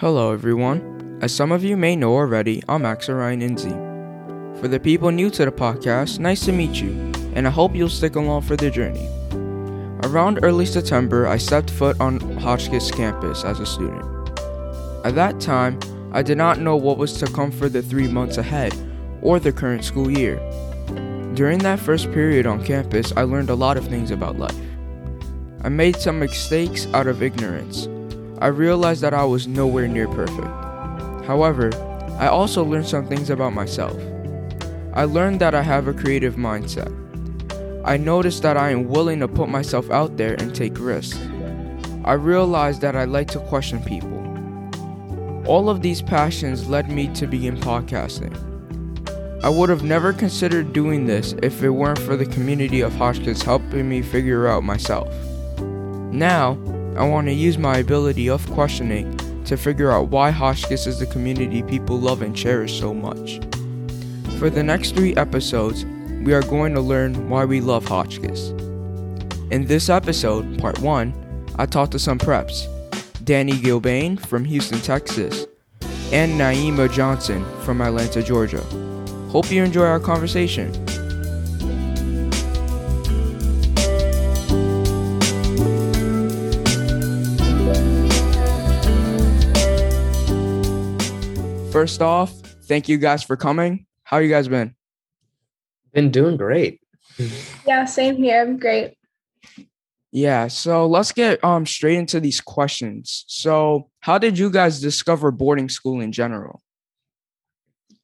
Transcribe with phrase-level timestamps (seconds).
[0.00, 1.18] Hello, everyone.
[1.22, 3.72] As some of you may know already, I'm Max Orion Inzi.
[4.60, 6.90] For the people new to the podcast, nice to meet you,
[7.34, 9.08] and I hope you'll stick along for the journey.
[10.02, 14.04] Around early September, I stepped foot on Hotchkiss campus as a student.
[15.02, 15.80] At that time,
[16.12, 18.74] I did not know what was to come for the three months ahead
[19.22, 20.36] or the current school year.
[21.32, 24.60] During that first period on campus, I learned a lot of things about life.
[25.64, 27.88] I made some mistakes out of ignorance
[28.38, 30.46] I realized that I was nowhere near perfect.
[31.26, 31.70] However,
[32.18, 33.96] I also learned some things about myself.
[34.94, 36.92] I learned that I have a creative mindset.
[37.84, 41.18] I noticed that I am willing to put myself out there and take risks.
[42.04, 44.12] I realized that I like to question people.
[45.46, 48.34] All of these passions led me to begin podcasting.
[49.44, 53.42] I would have never considered doing this if it weren't for the community of Hotchkiss
[53.42, 55.08] helping me figure out myself.
[56.12, 56.58] Now,
[56.96, 61.06] I want to use my ability of questioning to figure out why Hotchkiss is the
[61.06, 63.38] community people love and cherish so much.
[64.38, 65.84] For the next three episodes,
[66.24, 68.48] we are going to learn why we love Hotchkiss.
[69.50, 71.12] In this episode, part one,
[71.56, 72.66] I talked to some preps
[73.24, 75.46] Danny Gilbane from Houston, Texas,
[76.12, 78.62] and Naima Johnson from Atlanta, Georgia.
[79.30, 80.72] Hope you enjoy our conversation.
[91.76, 92.32] First off,
[92.64, 93.84] thank you guys for coming.
[94.02, 94.74] How you guys been?
[95.92, 96.80] Been doing great.
[97.66, 98.40] Yeah, same here.
[98.40, 98.96] I'm great.
[100.10, 103.26] Yeah, so let's get um straight into these questions.
[103.28, 106.62] So, how did you guys discover boarding school in general?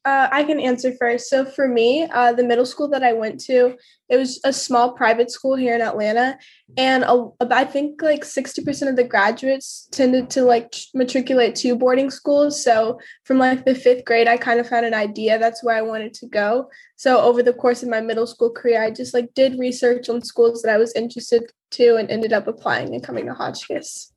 [0.05, 1.31] Uh, I can answer first.
[1.31, 3.77] So for me, uh, the middle school that I went to,
[4.09, 6.39] it was a small private school here in Atlanta,
[6.77, 11.77] and a, I think like sixty percent of the graduates tended to like matriculate to
[11.77, 12.61] boarding schools.
[12.65, 15.83] So from like the fifth grade, I kind of had an idea that's where I
[15.83, 16.69] wanted to go.
[16.97, 20.21] So over the course of my middle school career, I just like did research on
[20.23, 24.13] schools that I was interested to, and ended up applying and coming to Hotchkiss.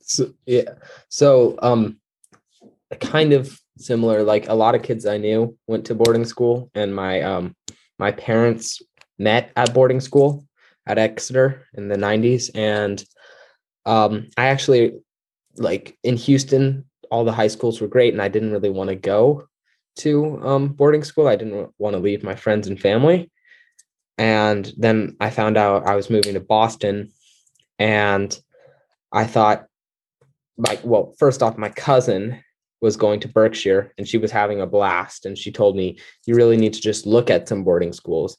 [0.00, 0.74] So, yeah.
[1.08, 1.98] So um
[3.00, 4.22] kind of similar.
[4.22, 7.54] Like a lot of kids I knew went to boarding school, and my um
[7.98, 8.82] my parents
[9.18, 10.44] met at boarding school
[10.86, 12.50] at Exeter in the 90s.
[12.54, 13.02] And
[13.86, 14.94] um I actually
[15.56, 18.96] like in Houston, all the high schools were great, and I didn't really want to
[18.96, 19.46] go
[19.96, 21.28] to um boarding school.
[21.28, 23.30] I didn't want to leave my friends and family.
[24.16, 27.10] And then I found out I was moving to Boston
[27.80, 28.38] and
[29.12, 29.66] I thought
[30.56, 32.43] like well first off my cousin
[32.84, 35.24] was going to Berkshire and she was having a blast.
[35.24, 38.36] And she told me, you really need to just look at some boarding schools.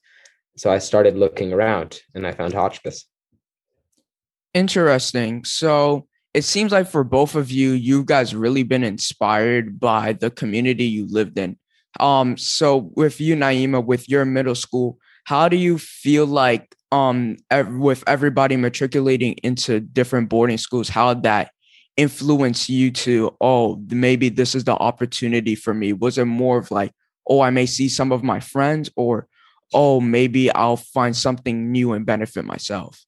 [0.56, 3.06] So I started looking around and I found Hotchkiss.
[4.54, 5.44] Interesting.
[5.46, 10.30] So it seems like for both of you, you guys really been inspired by the
[10.30, 11.58] community you lived in.
[12.00, 17.38] Um, so with you, Naima, with your middle school, how do you feel like um
[17.50, 21.50] ev- with everybody matriculating into different boarding schools, how that
[21.98, 25.94] influence you to, oh, maybe this is the opportunity for me?
[25.94, 26.92] Was it more of like,
[27.28, 29.28] oh, I may see some of my friends, or
[29.74, 33.06] oh, maybe I'll find something new and benefit myself?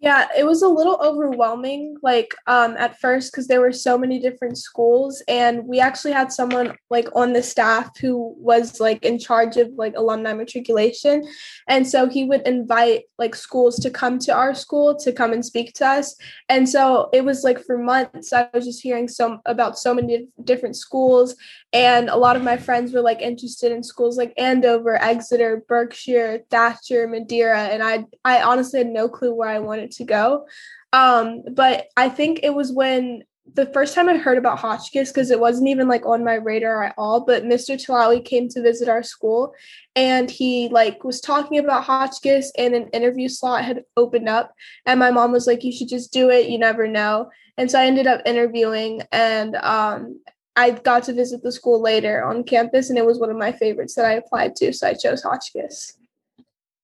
[0.00, 4.20] Yeah, it was a little overwhelming, like um, at first, because there were so many
[4.20, 9.18] different schools, and we actually had someone like on the staff who was like in
[9.18, 11.24] charge of like alumni matriculation,
[11.66, 15.44] and so he would invite like schools to come to our school to come and
[15.44, 16.14] speak to us,
[16.48, 20.28] and so it was like for months I was just hearing so about so many
[20.44, 21.34] different schools,
[21.72, 26.42] and a lot of my friends were like interested in schools like Andover, Exeter, Berkshire,
[26.52, 30.46] Thatcher, Madeira, and I I honestly had no clue where I wanted to go.
[30.92, 35.30] Um, but I think it was when the first time I heard about Hotchkiss, because
[35.30, 37.74] it wasn't even like on my radar at all, but Mr.
[37.76, 39.54] Talawi came to visit our school
[39.96, 44.52] and he like was talking about Hotchkiss and an interview slot had opened up.
[44.86, 47.30] And my mom was like, You should just do it, you never know.
[47.56, 50.20] And so I ended up interviewing and um
[50.56, 53.52] I got to visit the school later on campus and it was one of my
[53.52, 54.72] favorites that I applied to.
[54.72, 55.97] So I chose Hotchkiss.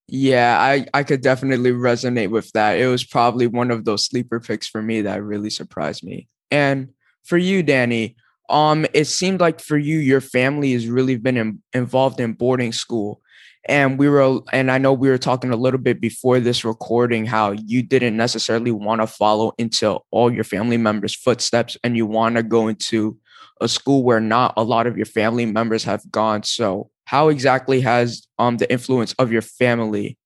[0.06, 2.78] Yeah, I, I could definitely resonate with that.
[2.78, 6.28] It was probably one of those sleeper picks for me that really surprised me.
[6.50, 6.90] And
[7.24, 8.16] for you, Danny,
[8.50, 12.72] um, it seemed like for you, your family has really been in, involved in boarding
[12.72, 13.22] school.
[13.66, 17.24] And we were, and I know we were talking a little bit before this recording
[17.24, 22.04] how you didn't necessarily want to follow into all your family members' footsteps and you
[22.04, 23.16] want to go into
[23.62, 26.42] a school where not a lot of your family members have gone.
[26.42, 30.18] So, how exactly has um the influence of your family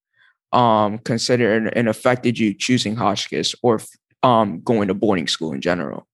[0.52, 3.80] um considered and affected you choosing Hotchkiss or
[4.22, 6.06] um going to boarding school in general?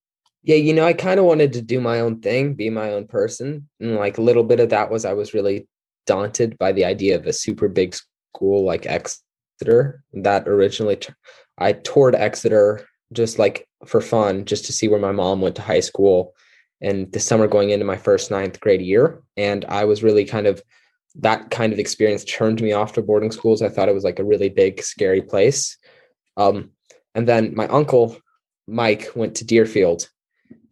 [0.43, 3.07] Yeah, you know, I kind of wanted to do my own thing, be my own
[3.07, 3.67] person.
[3.81, 5.67] And like a little bit of that was I was really
[6.07, 7.97] daunted by the idea of a super big
[8.35, 10.03] school like Exeter.
[10.13, 11.15] That originally, t-
[11.57, 15.63] I toured Exeter just like for fun, just to see where my mom went to
[15.63, 16.35] high school.
[16.85, 19.23] And the summer going into my first ninth grade year.
[19.37, 20.63] And I was really kind of,
[21.17, 23.63] that kind of experience turned me off to boarding schools.
[23.63, 25.79] I thought it was like a really big, scary place.
[26.37, 26.73] Um,
[27.15, 28.19] and then my uncle,
[28.67, 30.09] Mike, went to Deerfield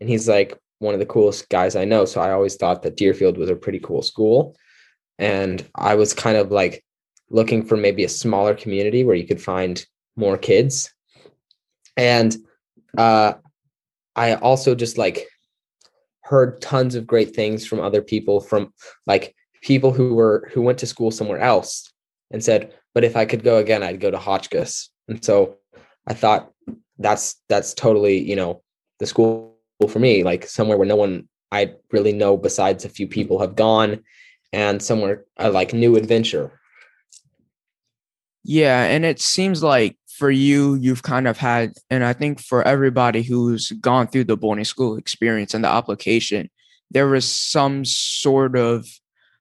[0.01, 2.05] and he's like one of the coolest guys I know.
[2.05, 4.57] So I always thought that Deerfield was a pretty cool school.
[5.19, 6.85] And I was kind of like
[7.31, 9.85] looking for maybe a smaller community where you could find
[10.17, 10.93] more kids.
[11.97, 12.37] And
[12.99, 13.35] uh,
[14.17, 15.27] I also just like
[16.23, 18.73] heard tons of great things from other people, from
[19.07, 21.93] like people who were who went to school somewhere else
[22.31, 24.91] and said, but if I could go again, I'd go to Hotchkiss.
[25.09, 25.57] And so
[26.07, 26.51] I thought
[26.99, 28.63] that's that's totally, you know,
[28.99, 29.57] the school
[29.89, 33.57] for me, like somewhere where no one I really know besides a few people have
[33.57, 34.03] gone
[34.53, 36.61] and somewhere a like new adventure.
[38.45, 42.63] Yeah, and it seems like for you, you've kind of had, and I think for
[42.63, 46.51] everybody who's gone through the boarding school experience and the application,
[46.91, 48.87] there was some sort of,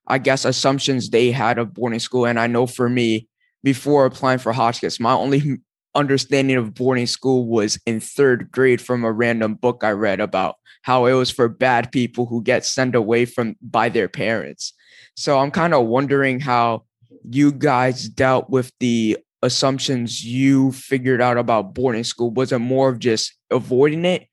[0.08, 2.26] I guess, assumptions they had of boarding school.
[2.26, 3.28] And I know for me,
[3.64, 5.58] before applying for Hotchkiss, my only
[5.94, 10.56] understanding of boarding school was in third grade from a random book I read about
[10.84, 14.74] how it was for bad people who get sent away from by their parents.
[15.16, 16.86] So I'm kind of wondering how
[17.30, 22.32] you guys dealt with the assumptions you figured out about boarding school.
[22.32, 24.28] Was it more of just avoiding it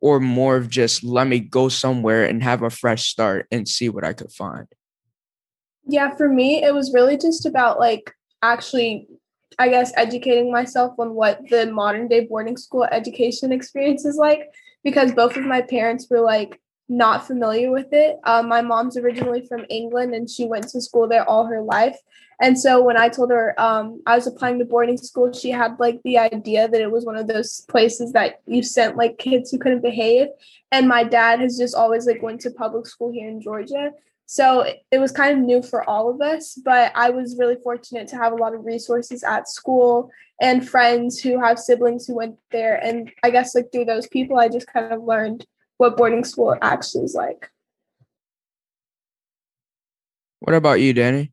[0.00, 3.88] or more of just let me go somewhere and have a fresh start and see
[3.88, 4.66] what I could find?
[5.86, 8.12] Yeah, for me, it was really just about like
[8.42, 9.06] actually
[9.58, 14.50] I guess, educating myself on what the modern day boarding school education experience is like
[14.82, 18.18] because both of my parents were like not familiar with it.
[18.24, 21.96] Um, my mom's originally from England and she went to school there all her life.
[22.40, 25.78] And so when I told her um, I was applying to boarding school, she had
[25.78, 29.50] like the idea that it was one of those places that you sent like kids
[29.50, 30.28] who couldn't behave.
[30.72, 33.92] And my dad has just always like went to public school here in Georgia.
[34.26, 38.08] So it was kind of new for all of us, but I was really fortunate
[38.08, 40.10] to have a lot of resources at school
[40.40, 42.76] and friends who have siblings who went there.
[42.82, 45.46] And I guess like through those people, I just kind of learned
[45.84, 47.50] what boarding school actually is like.
[50.40, 51.32] What about you, Danny?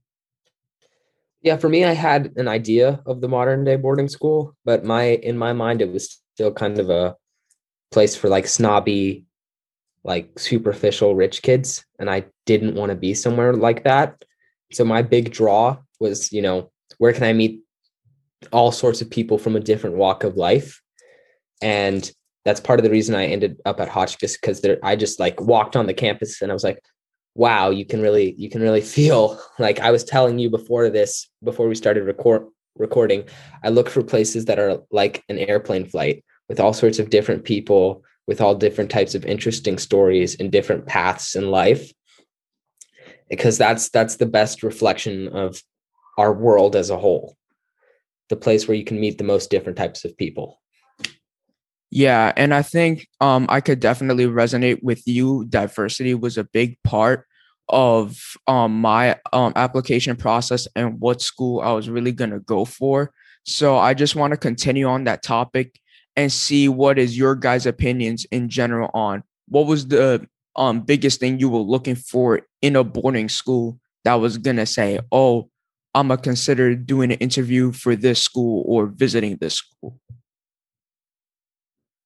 [1.42, 5.04] Yeah, for me, I had an idea of the modern day boarding school, but my
[5.04, 7.16] in my mind, it was still kind of a
[7.92, 9.26] place for like snobby
[10.04, 14.24] like superficial rich kids and I didn't want to be somewhere like that.
[14.72, 17.62] So my big draw was, you know, where can I meet
[18.52, 20.82] all sorts of people from a different walk of life?
[21.62, 22.12] And
[22.46, 25.76] that's part of the reason I ended up at Hotchkiss because I just like walked
[25.76, 26.84] on the campus and I was like,
[27.36, 31.30] wow, you can really you can really feel like I was telling you before this
[31.44, 33.26] before we started record recording,
[33.64, 37.44] I look for places that are like an airplane flight with all sorts of different
[37.44, 41.92] people with all different types of interesting stories and different paths in life.
[43.30, 45.62] Because that's that's the best reflection of
[46.18, 47.38] our world as a whole.
[48.30, 50.61] The place where you can meet the most different types of people
[51.92, 56.78] yeah and i think um i could definitely resonate with you diversity was a big
[56.84, 57.26] part
[57.70, 62.66] of um my um application process and what school i was really going to go
[62.66, 63.12] for
[63.44, 65.80] so i just want to continue on that topic
[66.16, 70.26] and see what is your guys' opinions in general on what was the
[70.56, 75.00] um biggest thing you were looking for in a boarding school that was gonna say,
[75.12, 75.50] oh,
[75.94, 80.00] I'm gonna consider doing an interview for this school or visiting this school?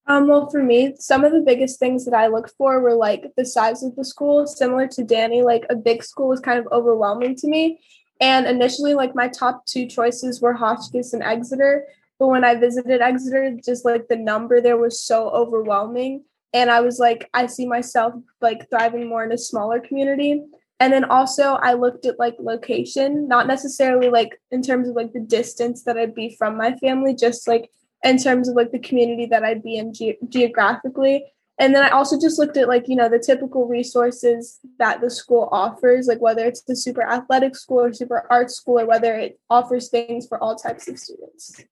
[0.07, 3.31] Um, well, for me, some of the biggest things that I looked for were like
[3.38, 4.45] the size of the school.
[4.45, 7.79] Similar to Danny, like a big school was kind of overwhelming to me.
[8.21, 11.88] And initially, like my top two choices were Hotchkiss and Exeter.
[12.19, 16.24] But when I visited Exeter, just like the number there was so overwhelming.
[16.53, 20.41] And I was like, I see myself like thriving more in a smaller community.
[20.79, 25.13] And then also I looked at like location, not necessarily like in terms of like
[25.13, 27.69] the distance that I'd be from my family, just like
[28.05, 31.25] in terms of like the community that I'd be in ge- geographically.
[31.57, 35.09] And then I also just looked at like, you know, the typical resources that the
[35.09, 39.15] school offers, like whether it's the super athletic school or super art school or whether
[39.15, 41.63] it offers things for all types of students.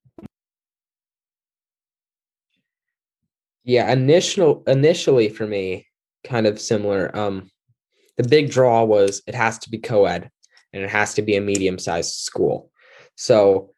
[3.65, 5.87] Yeah, initial initially for me,
[6.23, 7.15] kind of similar.
[7.15, 7.49] Um,
[8.17, 10.29] the big draw was it has to be co-ed
[10.71, 12.71] and it has to be a medium-sized school.
[13.15, 13.73] So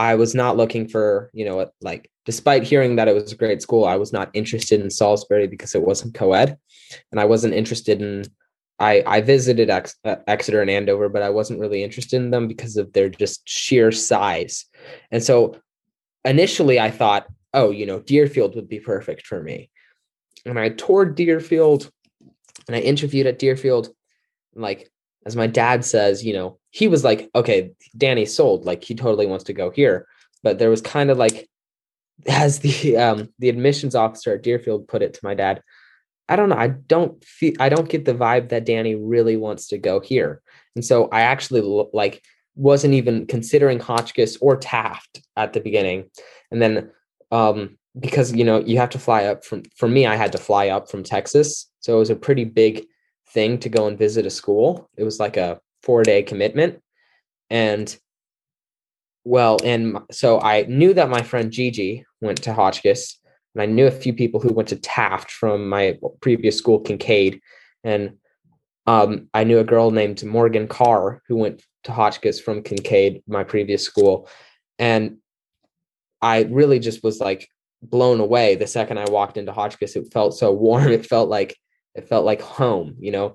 [0.00, 3.60] I was not looking for, you know, like despite hearing that it was a great
[3.60, 6.56] school, I was not interested in Salisbury because it wasn't co-ed,
[7.10, 8.24] and I wasn't interested in.
[8.78, 12.48] I I visited Ex, uh, Exeter and Andover, but I wasn't really interested in them
[12.48, 14.64] because of their just sheer size,
[15.10, 15.56] and so
[16.24, 19.68] initially I thought, oh, you know, Deerfield would be perfect for me,
[20.46, 21.90] and I toured Deerfield,
[22.66, 23.90] and I interviewed at Deerfield,
[24.54, 24.90] like
[25.26, 29.26] as my dad says, you know, he was like, okay, Danny sold, like he totally
[29.26, 30.06] wants to go here.
[30.42, 31.48] But there was kind of like,
[32.26, 35.62] as the um the admissions officer at Deerfield put it to my dad,
[36.28, 39.68] I don't know, I don't feel, I don't get the vibe that Danny really wants
[39.68, 40.42] to go here.
[40.76, 41.62] And so I actually
[41.92, 42.22] like
[42.54, 46.10] wasn't even considering Hotchkiss or Taft at the beginning.
[46.50, 46.90] And then
[47.30, 50.38] um because you know you have to fly up from for me I had to
[50.38, 51.70] fly up from Texas.
[51.80, 52.86] So it was a pretty big
[53.32, 54.88] thing to go and visit a school.
[54.96, 56.80] It was like a four day commitment.
[57.48, 57.94] And
[59.24, 63.18] well, and so I knew that my friend Gigi went to Hotchkiss,
[63.54, 67.40] and I knew a few people who went to Taft from my previous school, Kincaid.
[67.84, 68.16] And
[68.86, 73.44] um, I knew a girl named Morgan Carr who went to Hotchkiss from Kincaid, my
[73.44, 74.28] previous school.
[74.78, 75.18] And
[76.22, 77.48] I really just was like
[77.82, 79.96] blown away the second I walked into Hotchkiss.
[79.96, 80.88] It felt so warm.
[80.92, 81.56] It felt like
[81.94, 83.34] it felt like home, you know,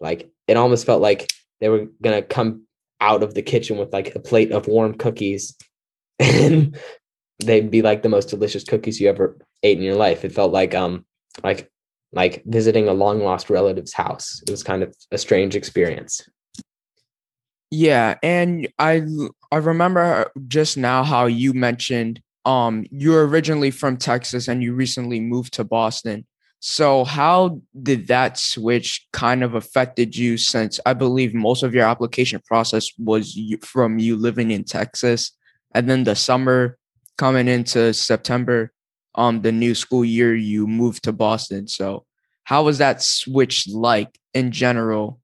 [0.00, 2.62] like it almost felt like they were gonna come
[3.00, 5.54] out of the kitchen with like a plate of warm cookies
[6.18, 6.78] and
[7.40, 10.24] they'd be like the most delicious cookies you ever ate in your life.
[10.24, 11.04] It felt like um
[11.42, 11.70] like
[12.12, 14.40] like visiting a long lost relative's house.
[14.46, 16.26] It was kind of a strange experience.
[17.70, 19.02] Yeah, and I
[19.50, 25.20] I remember just now how you mentioned um you're originally from Texas and you recently
[25.20, 26.26] moved to Boston.
[26.68, 31.84] So, how did that switch kind of affected you since I believe most of your
[31.84, 35.30] application process was from you living in Texas
[35.76, 36.76] and then the summer
[37.18, 38.72] coming into September,
[39.14, 41.68] um, the new school year, you moved to Boston.
[41.68, 42.04] So,
[42.42, 45.20] how was that switch like in general?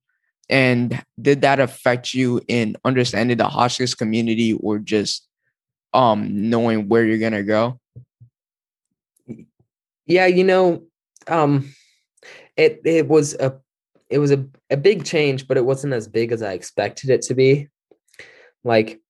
[0.49, 5.27] And did that affect you in understanding the Hotchkiss community or just
[5.93, 7.81] um knowing where you're gonna go?
[10.07, 10.85] Yeah, you know,
[11.29, 11.73] um
[12.57, 13.59] it it was a
[14.11, 17.23] it was a, a big change but it wasn't as big as i expected it
[17.23, 17.69] to be.
[18.65, 19.01] Like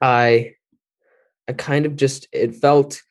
[0.00, 0.54] i
[1.48, 3.02] i kind of just it felt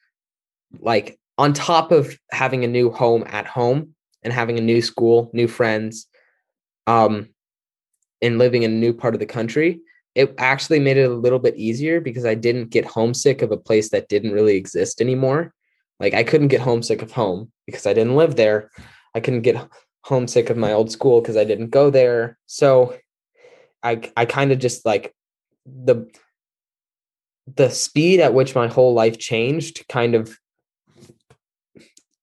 [0.80, 5.30] like on top of having a new home at home and having a new school
[5.34, 6.08] new friends
[6.88, 7.30] um
[8.22, 9.80] and living in a new part of the country
[10.16, 13.58] it actually made it a little bit easier because i didn't get homesick of a
[13.58, 15.54] place that didn't really exist anymore
[16.00, 18.72] like I couldn't get homesick of home because I didn't live there.
[19.14, 19.68] I couldn't get
[20.04, 22.38] homesick of my old school because I didn't go there.
[22.46, 22.98] So
[23.84, 25.14] I I kind of just like
[25.66, 26.10] the
[27.56, 30.38] the speed at which my whole life changed kind of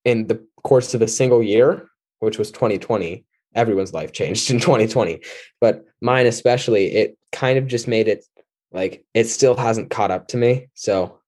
[0.04, 1.88] in the course of a single year,
[2.20, 3.24] which was 2020.
[3.54, 5.20] Everyone's life changed in 2020,
[5.60, 8.24] but mine especially, it kind of just made it
[8.72, 10.68] like it still hasn't caught up to me.
[10.74, 11.20] So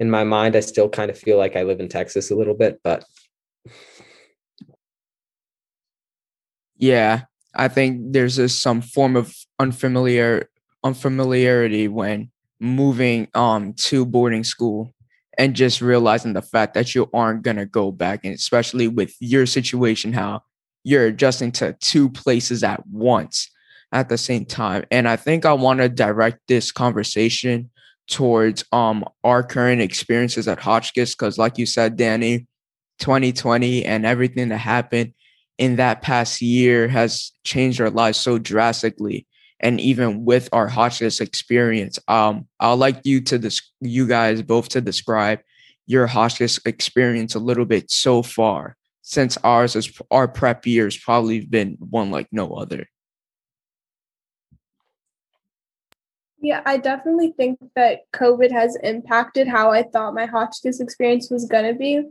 [0.00, 2.54] in my mind, I still kind of feel like I live in Texas a little
[2.54, 3.04] bit, but
[6.76, 7.22] yeah,
[7.54, 10.48] I think there's a, some form of unfamiliar
[10.82, 14.94] unfamiliarity when moving um to boarding school
[15.36, 19.44] and just realizing the fact that you aren't gonna go back, and especially with your
[19.44, 20.40] situation, how
[20.82, 23.50] you're adjusting to two places at once
[23.92, 24.84] at the same time.
[24.90, 27.68] And I think I want to direct this conversation
[28.10, 32.46] towards um our current experiences at Hotchkiss because like you said Danny
[32.98, 35.14] 2020 and everything that happened
[35.56, 39.26] in that past year has changed our lives so drastically.
[39.60, 44.68] And even with our Hotchkiss experience um I'd like you to this you guys both
[44.70, 45.40] to describe
[45.86, 51.40] your Hotchkiss experience a little bit so far since ours is our prep years probably
[51.40, 52.86] been one like no other
[56.40, 61.44] Yeah, I definitely think that COVID has impacted how I thought my Hotchkiss experience was
[61.44, 62.02] going to be.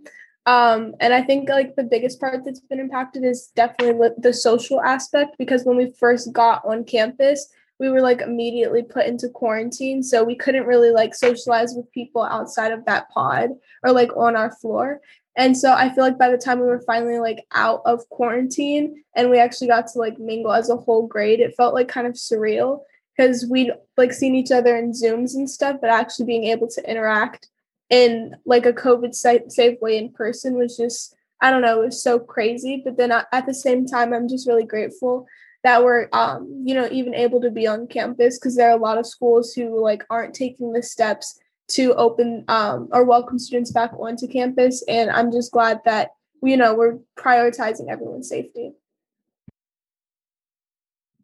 [0.46, 4.82] Um, and I think like the biggest part that's been impacted is definitely the social
[4.82, 10.04] aspect because when we first got on campus, we were like immediately put into quarantine.
[10.04, 13.52] So we couldn't really like socialize with people outside of that pod
[13.84, 15.02] or like on our floor.
[15.36, 19.04] And so I feel like by the time we were finally like out of quarantine
[19.16, 22.06] and we actually got to like mingle as a whole grade, it felt like kind
[22.06, 22.82] of surreal
[23.20, 26.90] because we'd like seen each other in Zooms and stuff, but actually being able to
[26.90, 27.50] interact
[27.90, 32.02] in like a COVID safe way in person was just, I don't know, it was
[32.02, 32.82] so crazy.
[32.84, 35.28] But then at the same time, I'm just really grateful
[35.66, 38.82] that we're um, you know even able to be on campus because there are a
[38.82, 41.38] lot of schools who like aren't taking the steps
[41.72, 46.12] to open um, or welcome students back onto campus and i'm just glad that
[46.42, 48.72] you know we're prioritizing everyone's safety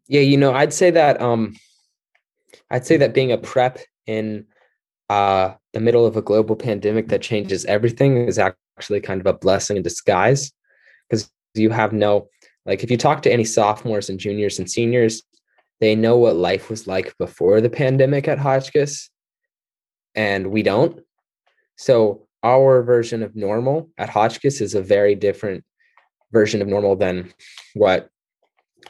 [0.08, 1.56] yeah you know i'd say that um
[2.72, 4.46] i'd say that being a prep in
[5.10, 9.34] uh the middle of a global pandemic that changes everything is actually kind of a
[9.34, 10.52] blessing in disguise
[11.10, 12.28] because you have no
[12.66, 15.24] like if you talk to any sophomores and juniors and seniors,
[15.80, 19.10] they know what life was like before the pandemic at Hotchkiss,
[20.16, 21.02] and we don't.
[21.78, 25.64] So our version of normal at Hotchkiss is a very different
[26.32, 27.34] version of normal than
[27.74, 28.10] what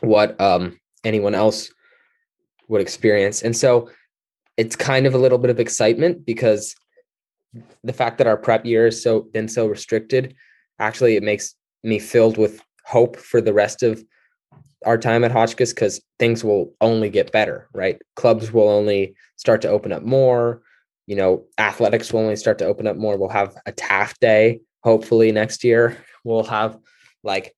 [0.02, 1.72] what um, anyone else
[2.68, 3.42] would experience.
[3.42, 3.90] And so
[4.58, 6.76] it's kind of a little bit of excitement because
[7.84, 10.36] the fact that our prep year has so been so restricted
[10.80, 14.04] actually it makes me filled with hope for the rest of
[14.86, 18.00] our time at Hotchkiss because things will only get better, right?
[18.16, 20.62] Clubs will only start to open up more.
[21.08, 23.18] You know, athletics will only start to open up more.
[23.18, 25.98] We'll have a Taft day, hopefully next year.
[26.28, 26.80] We'll have
[27.24, 27.56] like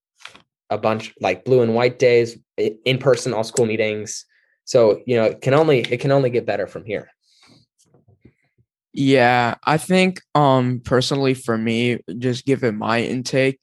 [0.69, 4.25] a bunch like blue and white days, in person, all school meetings.
[4.67, 7.09] So, you know, it can only it can only get better from here.
[8.93, 13.59] Yeah, I think um personally for me, just given my intake,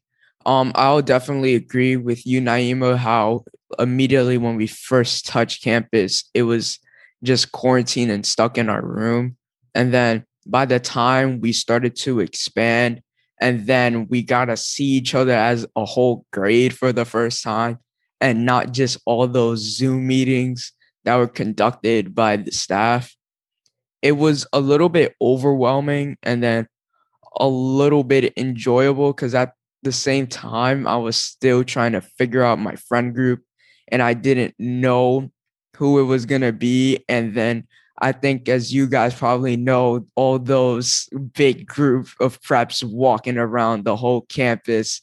[0.46, 3.44] um, I'll definitely agree with you, Naima, how
[3.78, 6.78] immediately when we first touched campus, it was
[7.23, 9.37] just quarantine and stuck in our room.
[9.75, 13.02] And then by the time we started to expand,
[13.42, 17.42] and then we got to see each other as a whole grade for the first
[17.42, 17.78] time,
[18.23, 20.73] and not just all those Zoom meetings
[21.04, 23.14] that were conducted by the staff.
[24.02, 26.68] It was a little bit overwhelming and then
[27.37, 32.42] a little bit enjoyable because at the same time, I was still trying to figure
[32.42, 33.42] out my friend group
[33.88, 35.30] and I didn't know
[35.76, 37.04] who it was going to be.
[37.08, 37.66] And then
[38.00, 43.84] I think, as you guys probably know, all those big group of preps walking around
[43.84, 45.00] the whole campus.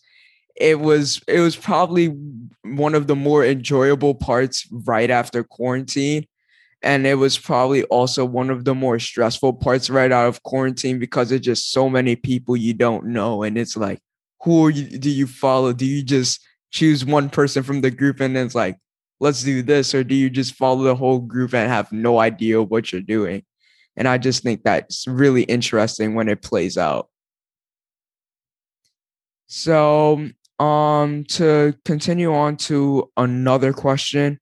[0.62, 2.16] It was it was probably
[2.64, 6.28] one of the more enjoyable parts right after quarantine.
[6.84, 11.00] And it was probably also one of the more stressful parts right out of quarantine
[11.00, 13.44] because it's just so many people you don't know.
[13.44, 14.00] And it's like,
[14.42, 15.74] who you, do you follow?
[15.74, 18.78] Do you just choose one person from the group and then it's like,
[19.20, 19.94] let's do this?
[19.94, 23.44] Or do you just follow the whole group and have no idea what you're doing?
[23.96, 27.10] And I just think that's really interesting when it plays out.
[29.48, 30.30] So,
[30.62, 34.40] um, to continue on to another question,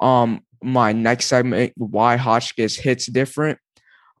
[0.00, 3.58] um, my next segment, why Hotchkiss hits different.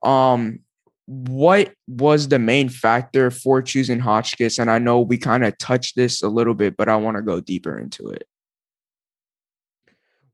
[0.02, 0.58] Um,
[1.06, 4.58] what was the main factor for choosing Hotchkiss?
[4.58, 7.22] And I know we kind of touched this a little bit, but I want to
[7.22, 8.24] go deeper into it.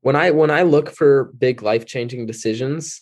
[0.01, 3.01] When I when I look for big life changing decisions,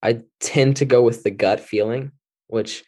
[0.00, 2.12] I tend to go with the gut feeling,
[2.46, 2.84] which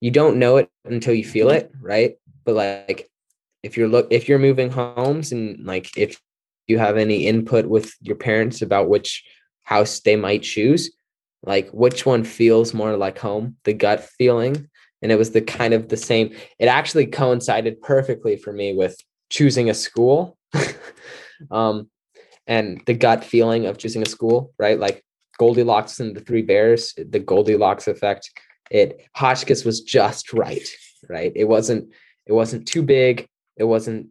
[0.00, 2.16] you don't know it until you feel it, right?
[2.44, 3.10] But like
[3.62, 6.20] if you're look if you're moving homes and like if
[6.66, 9.24] you have any input with your parents about which
[9.62, 10.90] house they might choose,
[11.42, 14.68] like which one feels more like home the gut feeling
[15.02, 18.96] and it was the kind of the same it actually coincided perfectly for me with
[19.30, 20.36] choosing a school.
[21.52, 21.88] Um
[22.48, 24.76] and the gut feeling of choosing a school right?
[24.76, 25.04] Like
[25.38, 28.28] goldilocks and the three bears the goldilocks effect
[28.72, 30.66] it hotchkiss was just right
[31.08, 31.30] right?
[31.36, 31.92] It wasn't
[32.26, 34.08] it wasn't too big it wasn't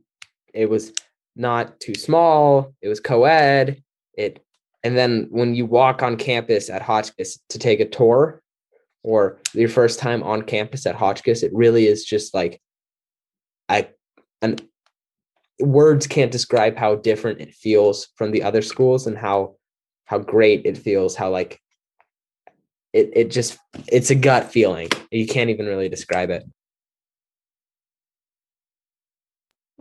[0.54, 0.94] it was
[1.36, 3.82] not too small it was co-ed
[4.14, 4.44] it
[4.84, 8.42] and then when you walk on campus at Hotchkiss to take a tour
[9.04, 12.62] or your first time on campus at Hotchkiss, it really is just like
[13.68, 13.90] I
[14.42, 14.62] and
[15.60, 19.56] words can't describe how different it feels from the other schools and how
[20.06, 21.60] how great it feels, how like
[22.94, 23.58] it it just
[23.88, 24.90] it's a gut feeling.
[25.12, 26.44] You can't even really describe it.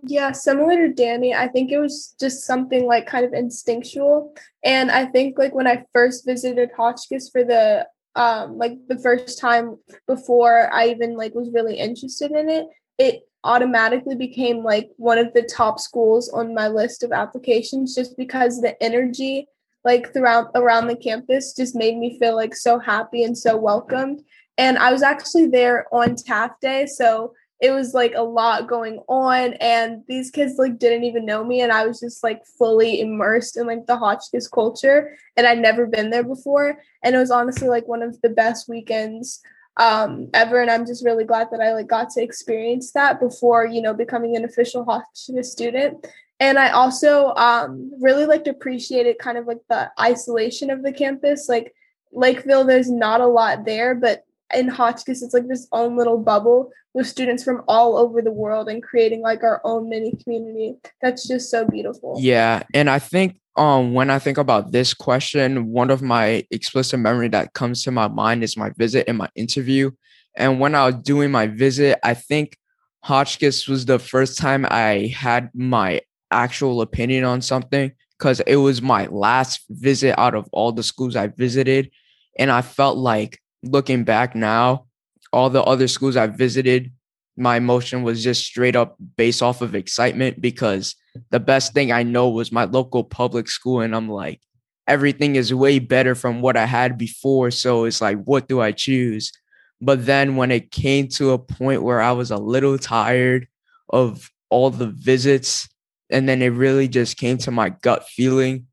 [0.08, 4.34] Yeah, similar to Danny, I think it was just something like kind of instinctual.
[4.62, 9.38] And I think like when I first visited Hotchkiss for the um like the first
[9.38, 12.66] time before I even like was really interested in it,
[12.98, 18.16] it automatically became like one of the top schools on my list of applications just
[18.16, 19.48] because the energy
[19.84, 24.22] like throughout around the campus just made me feel like so happy and so welcomed.
[24.58, 28.98] And I was actually there on Taft Day, so it was like a lot going
[29.08, 33.00] on and these kids like didn't even know me and I was just like fully
[33.00, 37.30] immersed in like the Hotchkiss culture and I'd never been there before and it was
[37.30, 39.40] honestly like one of the best weekends
[39.78, 43.66] um ever and I'm just really glad that I like got to experience that before
[43.66, 46.06] you know becoming an official Hotchkiss student
[46.38, 51.48] And I also um, really like appreciated kind of like the isolation of the campus.
[51.48, 51.74] Like
[52.12, 56.70] Lakeville, there's not a lot there, but in Hotchkiss, it's like this own little bubble
[56.94, 60.76] with students from all over the world and creating like our own mini community.
[61.02, 62.16] That's just so beautiful.
[62.18, 67.00] Yeah, and I think um when I think about this question, one of my explicit
[67.00, 69.90] memory that comes to my mind is my visit and my interview.
[70.36, 72.56] And when I was doing my visit, I think
[73.04, 78.82] Hotchkiss was the first time I had my actual opinion on something because it was
[78.82, 81.90] my last visit out of all the schools I visited.
[82.38, 84.86] And I felt like looking back now,
[85.32, 86.92] all the other schools I visited,
[87.36, 90.94] my emotion was just straight up based off of excitement because
[91.30, 93.80] the best thing I know was my local public school.
[93.80, 94.40] And I'm like,
[94.86, 97.50] everything is way better from what I had before.
[97.50, 99.32] So it's like, what do I choose?
[99.80, 103.46] But then when it came to a point where I was a little tired
[103.90, 105.68] of all the visits,
[106.08, 108.66] and then it really just came to my gut feeling.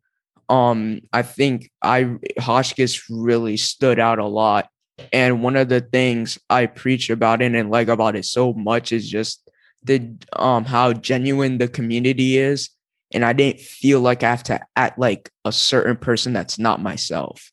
[0.50, 4.70] Um, I think I Hotchkiss really stood out a lot
[5.12, 8.92] and one of the things I preach about it and like about it so much
[8.92, 9.50] is just
[9.84, 12.70] the um how genuine the community is.
[13.14, 16.82] And I didn't feel like I have to act like a certain person that's not
[16.82, 17.52] myself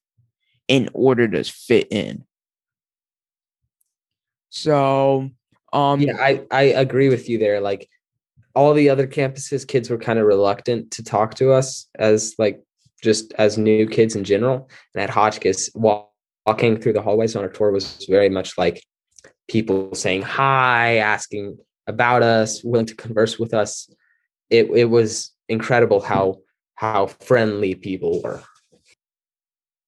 [0.69, 2.25] in order to fit in.
[4.51, 5.31] So
[5.73, 7.61] um yeah, I, I agree with you there.
[7.61, 7.89] Like
[8.55, 12.63] all the other campuses, kids were kind of reluctant to talk to us as like
[13.03, 14.69] just as new kids in general.
[14.95, 16.10] And at Hotchkiss, while
[16.51, 18.83] walking through the hallways on our tour was very much like
[19.49, 23.89] people saying hi, asking about us, willing to converse with us.
[24.51, 26.39] It it was incredible how
[26.75, 28.43] how friendly people were.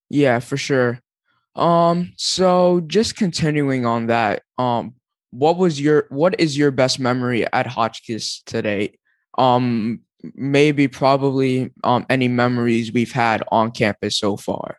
[0.09, 1.01] Yeah, for sure.
[1.57, 4.95] Um, so just continuing on that, um,
[5.33, 8.99] what was your what is your best memory at Hotchkiss today?
[9.37, 10.03] Um,
[10.35, 14.79] maybe probably um any memories we've had on campus so far.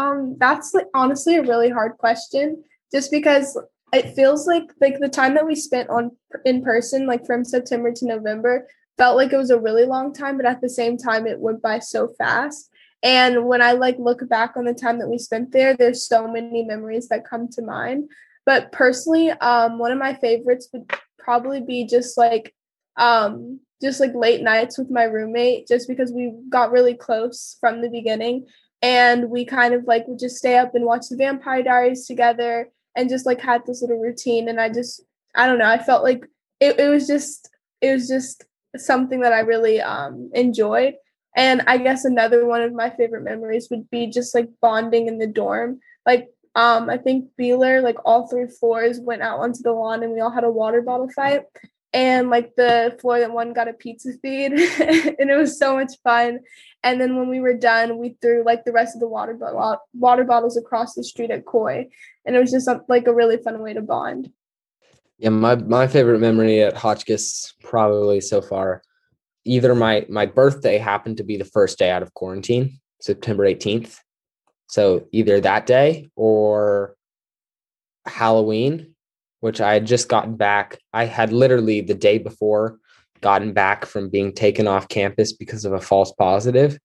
[0.00, 3.58] Um, that's like honestly a really hard question, just because
[3.92, 6.12] it feels like like the time that we spent on
[6.44, 10.36] in person, like from September to November, felt like it was a really long time,
[10.36, 12.70] but at the same time, it went by so fast.
[13.02, 16.28] And when I like look back on the time that we spent there, there's so
[16.28, 18.10] many memories that come to mind.
[18.46, 22.54] But personally, um, one of my favorites would probably be just like
[22.96, 27.80] um just like late nights with my roommate just because we got really close from
[27.80, 28.46] the beginning
[28.82, 32.70] and we kind of like would just stay up and watch the vampire diaries together
[32.96, 34.48] and just like had this little routine.
[34.48, 35.02] And i just
[35.34, 36.24] i don't know i felt like
[36.60, 37.48] it, it was just
[37.80, 38.44] it was just
[38.76, 40.94] something that i really um enjoyed.
[41.36, 45.18] And i guess another one of my favorite memories would be just like bonding in
[45.18, 45.80] the dorm.
[46.06, 50.12] Like um i think Buehler like all three floors went out onto the lawn and
[50.12, 51.44] we all had a water bottle fight
[51.92, 55.92] and like the floor that one got a pizza feed and it was so much
[56.04, 56.40] fun.
[56.82, 59.78] And then when we were done we threw like the rest of the water bo-
[59.94, 61.88] water bottles across the street at Coy
[62.24, 64.30] and it was just um, like a really fun way to bond.
[65.18, 68.82] Yeah my my favorite memory at Hotchkiss probably so far
[69.44, 73.98] either my my birthday happened to be the first day out of quarantine September 18th
[74.68, 76.94] so either that day or
[78.06, 78.94] Halloween
[79.40, 80.78] which I had just gotten back.
[80.92, 82.78] I had literally the day before
[83.20, 86.78] gotten back from being taken off campus because of a false positive.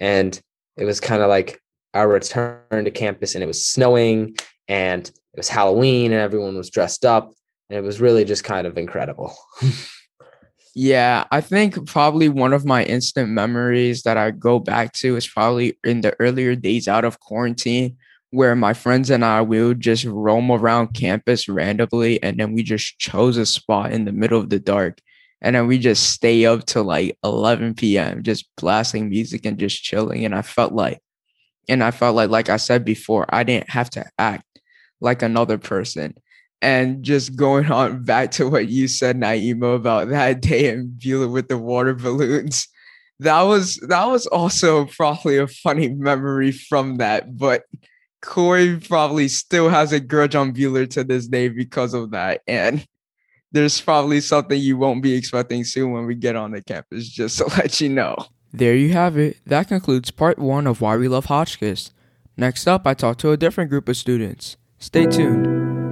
[0.00, 0.40] And
[0.76, 1.60] it was kind of like
[1.94, 4.36] our return to campus, and it was snowing
[4.68, 7.32] and it was Halloween, and everyone was dressed up.
[7.68, 9.34] And it was really just kind of incredible.
[10.74, 15.26] yeah, I think probably one of my instant memories that I go back to is
[15.26, 17.96] probably in the earlier days out of quarantine
[18.30, 22.62] where my friends and I we would just roam around campus randomly and then we
[22.62, 25.00] just chose a spot in the middle of the dark
[25.40, 28.22] and then we just stay up till like 11 p.m.
[28.22, 31.00] just blasting music and just chilling and I felt like
[31.68, 34.44] and I felt like like I said before I didn't have to act
[35.00, 36.14] like another person
[36.60, 41.32] and just going on back to what you said Naima about that day in Buehler
[41.32, 42.68] with the water balloons
[43.20, 47.64] that was that was also probably a funny memory from that but
[48.22, 52.42] Corey probably still has a grudge on Buehler to this day because of that.
[52.46, 52.84] And
[53.52, 57.38] there's probably something you won't be expecting soon when we get on the campus, just
[57.38, 58.16] to let you know.
[58.52, 59.38] There you have it.
[59.46, 61.92] That concludes part one of Why We Love Hotchkiss.
[62.36, 64.56] Next up, I talk to a different group of students.
[64.78, 65.87] Stay tuned.